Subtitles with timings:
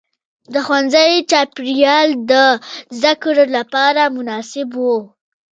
[0.53, 2.33] د ښوونځي چاپېریال د
[2.97, 4.83] زده کړې لپاره مناسب و.